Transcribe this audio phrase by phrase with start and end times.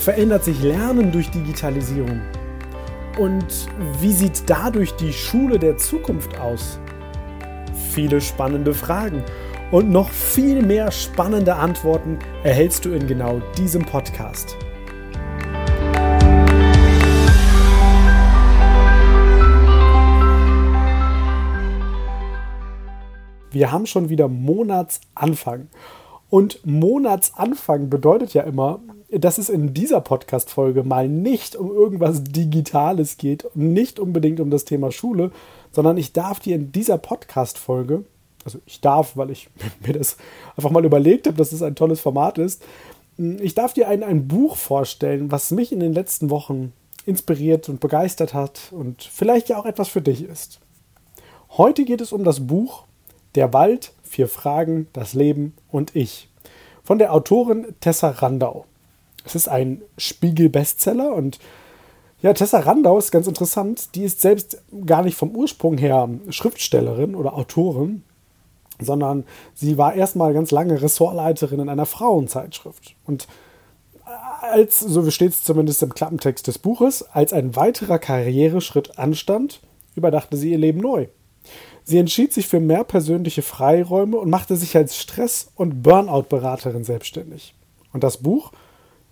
[0.00, 2.22] verändert sich Lernen durch Digitalisierung?
[3.18, 3.68] Und
[4.00, 6.80] wie sieht dadurch die Schule der Zukunft aus?
[7.90, 9.22] Viele spannende Fragen
[9.70, 14.56] und noch viel mehr spannende Antworten erhältst du in genau diesem Podcast.
[23.50, 25.68] Wir haben schon wieder Monatsanfang.
[26.30, 33.18] Und Monatsanfang bedeutet ja immer, dass es in dieser Podcast-Folge mal nicht um irgendwas Digitales
[33.18, 35.32] geht nicht unbedingt um das Thema Schule,
[35.72, 38.04] sondern ich darf dir in dieser Podcast-Folge,
[38.44, 39.48] also ich darf, weil ich
[39.84, 40.16] mir das
[40.56, 42.62] einfach mal überlegt habe, dass es ein tolles Format ist,
[43.18, 46.72] ich darf dir ein, ein Buch vorstellen, was mich in den letzten Wochen
[47.04, 50.60] inspiriert und begeistert hat und vielleicht ja auch etwas für dich ist.
[51.50, 52.84] Heute geht es um das Buch
[53.34, 56.28] Der Wald, vier Fragen, das Leben und ich
[56.82, 58.66] von der Autorin Tessa Randau.
[59.24, 61.38] Es ist ein Spiegel-Bestseller und
[62.20, 63.94] ja, Tessa Randau ist ganz interessant.
[63.94, 68.02] Die ist selbst gar nicht vom Ursprung her Schriftstellerin oder Autorin,
[68.80, 72.96] sondern sie war erstmal ganz lange Ressortleiterin in einer Frauenzeitschrift.
[73.06, 73.28] Und
[74.40, 79.60] als, so steht es zumindest im Klappentext des Buches, als ein weiterer Karriereschritt anstand,
[79.94, 81.06] überdachte sie ihr Leben neu.
[81.84, 87.54] Sie entschied sich für mehr persönliche Freiräume und machte sich als Stress- und Burnout-Beraterin selbstständig.
[87.92, 88.52] Und das Buch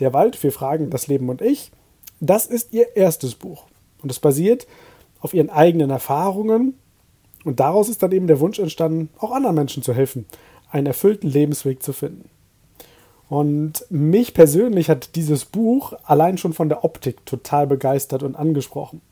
[0.00, 1.72] der Wald, wir fragen das Leben und ich.
[2.20, 3.64] Das ist ihr erstes Buch.
[4.02, 4.66] Und es basiert
[5.20, 6.74] auf ihren eigenen Erfahrungen.
[7.44, 10.26] Und daraus ist dann eben der Wunsch entstanden, auch anderen Menschen zu helfen,
[10.70, 12.28] einen erfüllten Lebensweg zu finden.
[13.28, 19.02] Und mich persönlich hat dieses Buch allein schon von der Optik total begeistert und angesprochen.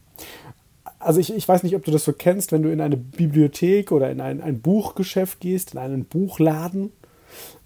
[1.06, 3.92] Also ich, ich weiß nicht, ob du das so kennst, wenn du in eine Bibliothek
[3.92, 6.90] oder in ein, ein Buchgeschäft gehst, in einen Buchladen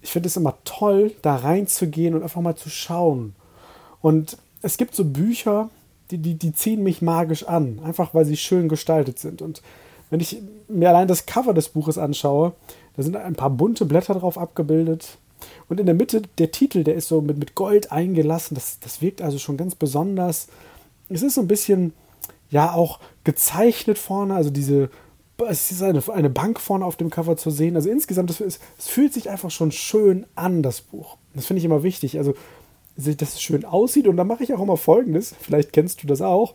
[0.01, 3.35] ich finde es immer toll, da reinzugehen und einfach mal zu schauen.
[4.01, 5.69] Und es gibt so Bücher,
[6.09, 9.41] die, die, die ziehen mich magisch an, einfach weil sie schön gestaltet sind.
[9.41, 9.61] Und
[10.09, 12.53] wenn ich mir allein das Cover des Buches anschaue,
[12.95, 15.17] da sind ein paar bunte Blätter drauf abgebildet.
[15.69, 18.55] Und in der Mitte der Titel, der ist so mit, mit Gold eingelassen.
[18.55, 20.47] Das, das wirkt also schon ganz besonders.
[21.09, 21.93] Es ist so ein bisschen,
[22.51, 24.89] ja, auch gezeichnet vorne, also diese
[25.47, 27.75] es ist eine, eine Bank vorne auf dem Cover zu sehen.
[27.75, 31.17] Also insgesamt, es, es fühlt sich einfach schon schön an, das Buch.
[31.33, 32.17] Das finde ich immer wichtig.
[32.17, 32.35] Also,
[32.95, 34.07] dass es schön aussieht.
[34.07, 35.33] Und da mache ich auch immer Folgendes.
[35.39, 36.53] Vielleicht kennst du das auch.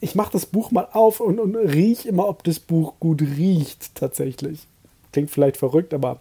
[0.00, 3.94] Ich mache das Buch mal auf und, und rieche immer, ob das Buch gut riecht,
[3.94, 4.66] tatsächlich.
[5.12, 6.20] Klingt vielleicht verrückt, aber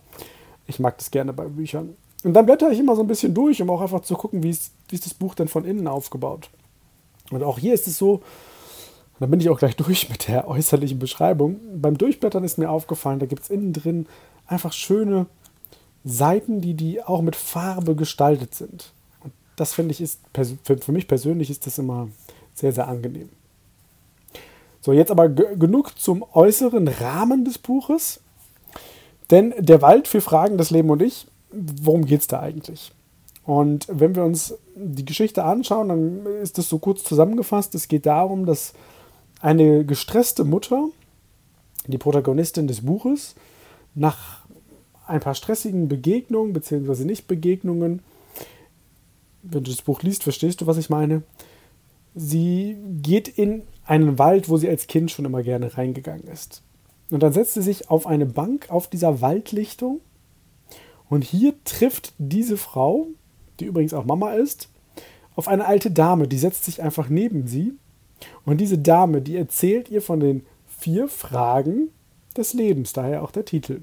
[0.67, 1.95] ich mag das gerne bei Büchern.
[2.23, 4.49] Und dann blätter ich immer so ein bisschen durch, um auch einfach zu gucken, wie
[4.49, 6.49] ist, wie ist das Buch denn von innen aufgebaut.
[7.31, 8.21] Und auch hier ist es so,
[9.23, 11.55] dann bin ich auch gleich durch mit der äußerlichen Beschreibung.
[11.75, 14.05] Beim Durchblättern ist mir aufgefallen, da gibt es innen drin
[14.47, 15.27] einfach schöne
[16.03, 18.91] Seiten, die, die auch mit Farbe gestaltet sind.
[19.23, 20.19] Und das finde ich ist,
[20.65, 22.09] für mich persönlich ist das immer
[22.53, 23.29] sehr, sehr angenehm.
[24.81, 28.19] So, jetzt aber genug zum äußeren Rahmen des Buches.
[29.31, 32.91] Denn der Wald, wir fragen das Leben und ich, worum geht es da eigentlich?
[33.45, 37.73] Und wenn wir uns die Geschichte anschauen, dann ist das so kurz zusammengefasst.
[37.73, 38.73] Es geht darum, dass
[39.43, 40.87] eine gestresste Mutter,
[41.85, 43.35] die Protagonistin des Buches,
[43.93, 44.39] nach
[45.05, 47.03] ein paar stressigen Begegnungen bzw.
[47.03, 48.01] Nicht-Begegnungen,
[49.43, 51.23] wenn du das Buch liest, verstehst du, was ich meine.
[52.15, 56.63] Sie geht in einen Wald, wo sie als Kind schon immer gerne reingegangen ist.
[57.09, 59.99] Und dann setzt sie sich auf eine Bank auf dieser Waldlichtung.
[61.09, 63.07] Und hier trifft diese Frau,
[63.59, 64.69] die übrigens auch Mama ist,
[65.35, 67.73] auf eine alte Dame, die setzt sich einfach neben sie
[68.45, 71.89] und diese Dame, die erzählt ihr von den vier Fragen
[72.35, 73.81] des Lebens, daher auch der Titel.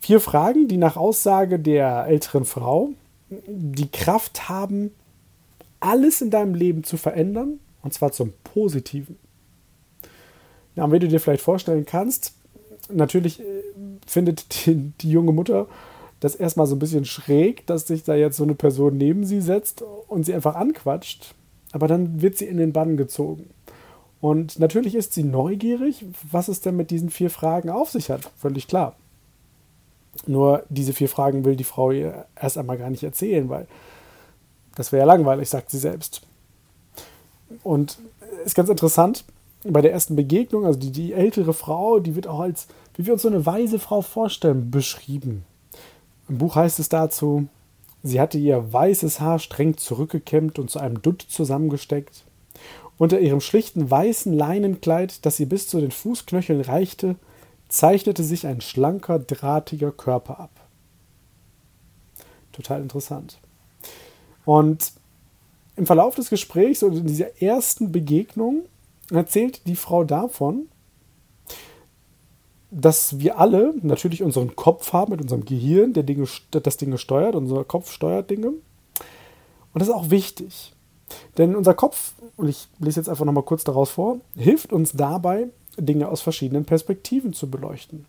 [0.00, 2.90] Vier Fragen, die nach Aussage der älteren Frau
[3.46, 4.92] die Kraft haben,
[5.80, 9.18] alles in deinem Leben zu verändern, und zwar zum Positiven.
[10.74, 12.34] Ja, wie du dir vielleicht vorstellen kannst,
[12.90, 13.44] natürlich äh,
[14.06, 15.68] findet die, die junge Mutter
[16.20, 19.40] das erstmal so ein bisschen schräg, dass sich da jetzt so eine Person neben sie
[19.40, 21.34] setzt und sie einfach anquatscht.
[21.72, 23.50] Aber dann wird sie in den Bann gezogen.
[24.20, 28.30] Und natürlich ist sie neugierig, was es denn mit diesen vier Fragen auf sich hat.
[28.36, 28.96] Völlig klar.
[30.26, 33.66] Nur diese vier Fragen will die Frau ihr erst einmal gar nicht erzählen, weil
[34.76, 36.22] Das wäre ja langweilig, sagt sie selbst.
[37.62, 37.98] Und
[38.44, 39.24] ist ganz interessant,
[39.64, 43.12] bei der ersten Begegnung, also die, die ältere Frau, die wird auch als, wie wir
[43.12, 45.44] uns so eine weise Frau vorstellen, beschrieben.
[46.28, 47.48] Im Buch heißt es dazu,
[48.02, 52.24] sie hatte ihr weißes Haar streng zurückgekämmt und zu einem Dutt zusammengesteckt.
[52.96, 57.16] Unter ihrem schlichten weißen Leinenkleid, das ihr bis zu den Fußknöcheln reichte,
[57.68, 60.50] zeichnete sich ein schlanker, drahtiger Körper ab.
[62.52, 63.38] Total interessant.
[64.44, 64.92] Und
[65.76, 68.64] im Verlauf des Gesprächs oder in dieser ersten Begegnung
[69.10, 70.68] erzählt die Frau davon,
[72.70, 77.34] dass wir alle natürlich unseren Kopf haben mit unserem Gehirn, der Dinge, das Dinge steuert,
[77.34, 78.48] unser Kopf steuert Dinge.
[78.48, 78.62] Und
[79.74, 80.74] das ist auch wichtig.
[81.38, 85.48] Denn unser Kopf, und ich lese jetzt einfach nochmal kurz daraus vor, hilft uns dabei,
[85.78, 88.06] Dinge aus verschiedenen Perspektiven zu beleuchten,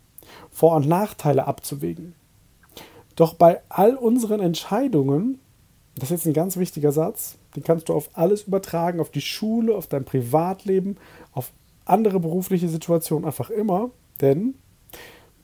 [0.52, 2.16] Vor- und Nachteile abzuwägen.
[3.16, 5.40] Doch bei all unseren Entscheidungen,
[5.96, 9.22] das ist jetzt ein ganz wichtiger Satz, den kannst du auf alles übertragen, auf die
[9.22, 10.98] Schule, auf dein Privatleben,
[11.34, 11.52] auf
[11.86, 13.92] andere berufliche Situationen, einfach immer.
[14.21, 14.56] Denn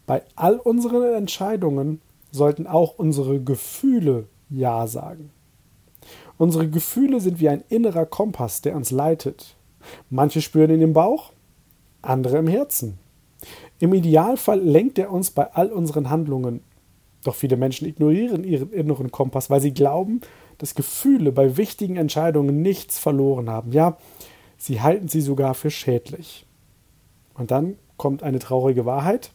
[0.06, 2.02] bei all unseren Entscheidungen
[2.32, 5.32] sollten auch unsere Gefühle Ja sagen.
[6.38, 9.56] Unsere Gefühle sind wie ein innerer Kompass, der uns leitet.
[10.10, 11.32] Manche spüren ihn im Bauch,
[12.02, 13.00] andere im Herzen.
[13.80, 16.62] Im Idealfall lenkt er uns bei all unseren Handlungen.
[17.24, 20.22] Doch viele Menschen ignorieren ihren inneren Kompass, weil sie glauben,
[20.58, 23.72] dass Gefühle bei wichtigen Entscheidungen nichts verloren haben.
[23.72, 23.98] Ja,
[24.58, 26.46] sie halten sie sogar für schädlich.
[27.34, 29.32] Und dann kommt eine traurige Wahrheit.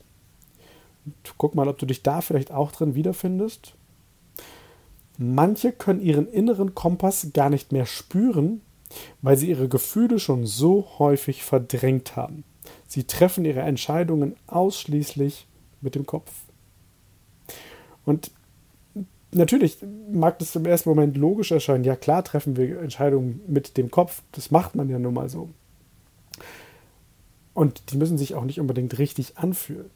[1.39, 3.75] Guck mal, ob du dich da vielleicht auch drin wiederfindest.
[5.17, 8.62] Manche können ihren inneren Kompass gar nicht mehr spüren,
[9.23, 12.45] weil sie ihre Gefühle schon so häufig verdrängt haben.
[12.87, 15.47] Sie treffen ihre Entscheidungen ausschließlich
[15.81, 16.31] mit dem Kopf.
[18.05, 18.31] Und
[19.33, 19.79] natürlich
[20.11, 21.85] mag das im ersten Moment logisch erscheinen.
[21.85, 24.23] Ja, klar treffen wir Entscheidungen mit dem Kopf.
[24.33, 25.51] Das macht man ja nun mal so.
[27.55, 29.91] Und die müssen sich auch nicht unbedingt richtig anfühlen.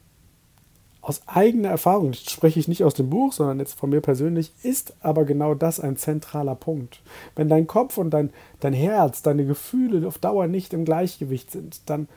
[1.00, 4.52] Aus eigener Erfahrung, das spreche ich nicht aus dem Buch, sondern jetzt von mir persönlich,
[4.62, 7.02] ist aber genau das ein zentraler Punkt.
[7.36, 8.30] Wenn dein Kopf und dein,
[8.60, 12.08] dein Herz, deine Gefühle auf Dauer nicht im Gleichgewicht sind, dann,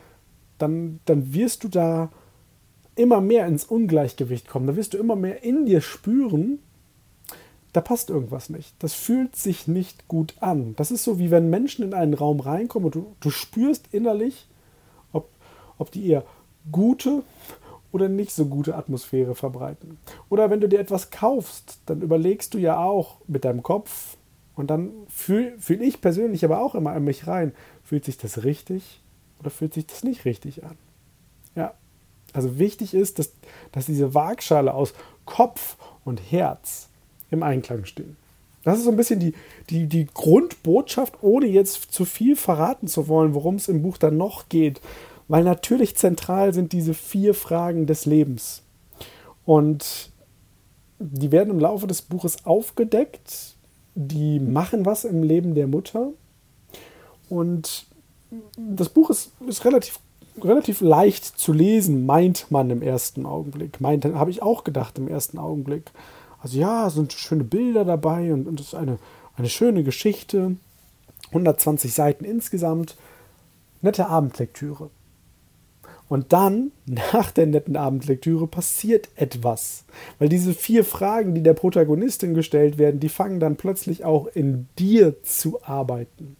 [0.57, 2.09] dann, dann wirst du da
[2.95, 4.67] immer mehr ins Ungleichgewicht kommen.
[4.67, 6.59] Da wirst du immer mehr in dir spüren,
[7.73, 8.73] da passt irgendwas nicht.
[8.79, 10.73] Das fühlt sich nicht gut an.
[10.77, 14.47] Das ist so, wie wenn Menschen in einen Raum reinkommen und du, du spürst innerlich,
[15.77, 16.23] ob, die eher
[16.71, 17.23] gute
[17.91, 19.97] oder nicht so gute Atmosphäre verbreiten.
[20.29, 24.17] Oder wenn du dir etwas kaufst, dann überlegst du ja auch mit deinem Kopf
[24.55, 27.53] und dann fühle fühl ich persönlich aber auch immer an mich rein,
[27.83, 29.01] fühlt sich das richtig
[29.39, 30.77] oder fühlt sich das nicht richtig an?
[31.55, 31.73] Ja,
[32.33, 33.33] also wichtig ist, dass,
[33.71, 34.93] dass diese Waagschale aus
[35.25, 36.89] Kopf und Herz
[37.31, 38.17] im Einklang stehen.
[38.63, 39.33] Das ist so ein bisschen die,
[39.69, 44.17] die, die Grundbotschaft, ohne jetzt zu viel verraten zu wollen, worum es im Buch dann
[44.17, 44.81] noch geht.
[45.27, 48.63] Weil natürlich zentral sind diese vier Fragen des Lebens.
[49.45, 50.11] Und
[50.99, 53.55] die werden im Laufe des Buches aufgedeckt.
[53.95, 56.11] Die machen was im Leben der Mutter.
[57.29, 57.87] Und
[58.57, 59.99] das Buch ist, ist relativ,
[60.41, 63.81] relativ leicht zu lesen, meint man im ersten Augenblick.
[63.81, 65.91] Meint, habe ich auch gedacht im ersten Augenblick.
[66.39, 68.99] Also ja, sind schöne Bilder dabei und, es ist eine,
[69.35, 70.55] eine schöne Geschichte.
[71.29, 72.95] 120 Seiten insgesamt.
[73.81, 74.89] Nette Abendlektüre.
[76.09, 79.85] Und dann, nach der netten Abendlektüre, passiert etwas.
[80.19, 84.67] Weil diese vier Fragen, die der Protagonistin gestellt werden, die fangen dann plötzlich auch in
[84.79, 86.37] dir zu arbeiten.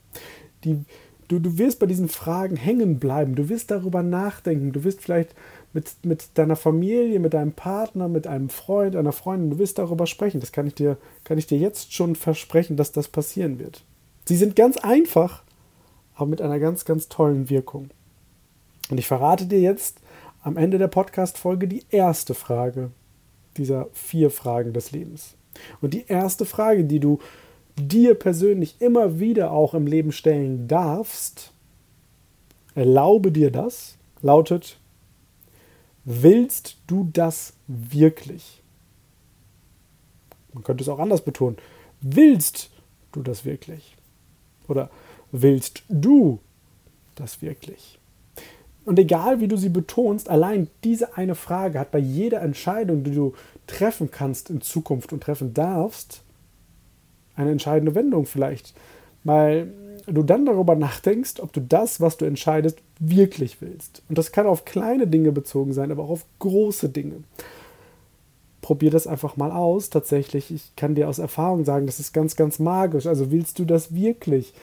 [0.64, 0.80] Die,
[1.28, 3.36] du, du wirst bei diesen Fragen hängen bleiben.
[3.36, 4.72] Du wirst darüber nachdenken.
[4.72, 5.36] Du wirst vielleicht
[5.74, 10.08] mit, mit deiner Familie, mit deinem Partner, mit einem Freund, einer Freundin, du wirst darüber
[10.08, 10.40] sprechen.
[10.40, 13.84] Das kann ich dir, kann ich dir jetzt schon versprechen, dass das passieren wird.
[14.26, 15.44] Sie sind ganz einfach,
[16.16, 17.92] aber mit einer ganz, ganz tollen Wirkung.
[18.90, 20.00] Und ich verrate dir jetzt
[20.42, 22.92] am Ende der Podcast-Folge die erste Frage
[23.58, 25.36] dieser vier Fragen des Lebens.
[25.82, 27.20] Und die erste Frage, die du
[27.76, 31.52] dir persönlich immer wieder auch im Leben stellen darfst,
[32.76, 34.78] erlaube dir das, lautet,
[36.10, 38.64] Willst du das wirklich?
[40.54, 41.58] Man könnte es auch anders betonen.
[42.00, 42.70] Willst
[43.12, 43.98] du das wirklich?
[44.70, 44.90] Oder
[45.34, 46.40] willst du
[47.16, 48.00] das wirklich?
[48.88, 53.12] Und egal wie du sie betonst, allein diese eine Frage hat bei jeder Entscheidung, die
[53.12, 53.34] du
[53.68, 56.22] treffen kannst in Zukunft und treffen darfst,
[57.36, 58.74] eine entscheidende Wendung vielleicht.
[59.26, 59.74] Weil
[60.06, 64.04] du dann darüber nachdenkst, ob du das, was du entscheidest, wirklich willst.
[64.08, 67.16] Und das kann auf kleine Dinge bezogen sein, aber auch auf große Dinge.
[68.68, 69.90] probier das einfach mal aus.
[69.90, 73.06] Tatsächlich, ich kann dir aus Erfahrung sagen, das ist ganz, ganz magisch.
[73.06, 74.54] Also willst du das wirklich?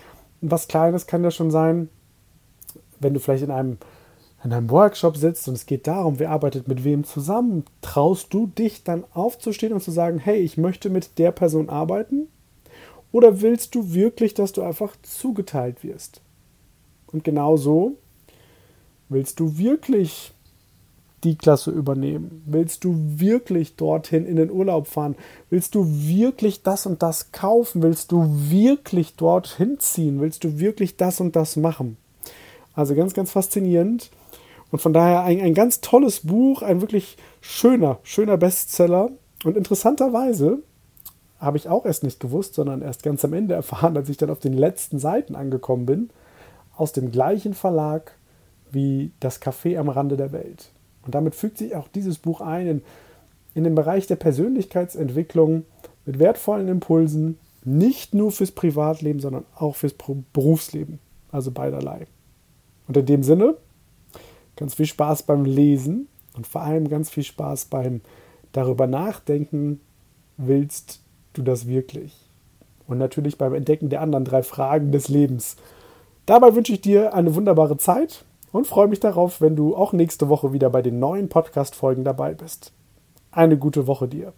[0.43, 1.89] Was Kleines kann ja schon sein,
[3.01, 3.79] wenn du vielleicht in einem,
[4.45, 8.47] in einem Workshop sitzt und es geht darum, wer arbeitet mit wem zusammen, traust du
[8.47, 12.29] dich dann aufzustehen und zu sagen, hey, ich möchte mit der Person arbeiten?
[13.11, 16.21] Oder willst du wirklich, dass du einfach zugeteilt wirst?
[17.11, 17.97] Und genau so
[19.09, 20.33] willst du wirklich
[21.23, 22.43] die Klasse übernehmen?
[22.45, 25.17] Willst du wirklich dorthin in den Urlaub fahren?
[25.49, 27.83] Willst du wirklich das und das kaufen?
[27.83, 30.21] Willst du wirklich dorthin ziehen?
[30.21, 31.97] Willst du wirklich das und das machen?
[32.75, 34.11] Also ganz, ganz faszinierend.
[34.75, 39.13] Und von daher ein, ein ganz tolles Buch, ein wirklich schöner, schöner Bestseller.
[39.45, 40.65] Und interessanterweise
[41.39, 44.31] habe ich auch erst nicht gewusst, sondern erst ganz am Ende erfahren, als ich dann
[44.31, 46.11] auf den letzten Seiten angekommen bin,
[46.77, 48.17] aus dem gleichen Verlag
[48.73, 50.73] wie Das Café am Rande der Welt.
[51.03, 52.83] Und damit fügt sich auch dieses Buch ein in,
[53.55, 55.67] in den Bereich der Persönlichkeitsentwicklung
[56.05, 59.95] mit wertvollen Impulsen, nicht nur fürs Privatleben, sondern auch fürs
[60.33, 60.99] Berufsleben.
[61.31, 62.09] Also beiderlei.
[62.89, 63.55] Und in dem Sinne,
[64.57, 68.01] ganz viel Spaß beim Lesen und vor allem ganz viel Spaß beim
[68.53, 69.81] darüber nachdenken,
[70.37, 71.01] willst
[71.33, 72.15] du das wirklich?
[72.87, 75.57] Und natürlich beim Entdecken der anderen drei Fragen des Lebens.
[76.27, 80.29] Dabei wünsche ich dir eine wunderbare Zeit und freue mich darauf, wenn du auch nächste
[80.29, 82.73] Woche wieder bei den neuen Podcast-Folgen dabei bist.
[83.31, 84.33] Eine gute Woche dir.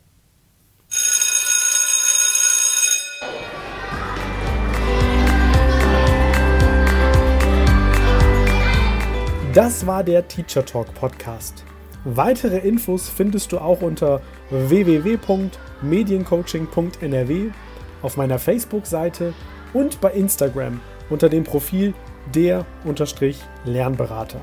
[9.57, 11.65] Das war der Teacher Talk Podcast.
[12.05, 14.21] Weitere Infos findest du auch unter
[14.51, 17.51] www.mediencoaching.nrw
[18.03, 19.33] auf meiner Facebook-Seite
[19.73, 21.95] und bei Instagram unter dem Profil
[22.35, 24.41] der-lernberater.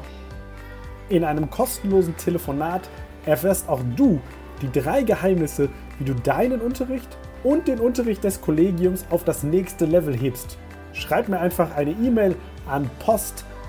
[1.10, 2.89] In einem kostenlosen Telefonat
[3.27, 4.20] erfährst auch du
[4.63, 9.86] die drei Geheimnisse, wie du deinen Unterricht und den Unterricht des Kollegiums auf das nächste
[9.86, 10.58] Level hebst.
[10.91, 12.89] Schreib mir einfach eine E-Mail an